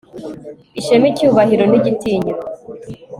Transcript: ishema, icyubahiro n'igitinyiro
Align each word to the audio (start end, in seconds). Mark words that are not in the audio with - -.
ishema, 0.79 1.05
icyubahiro 1.11 1.63
n'igitinyiro 1.67 2.41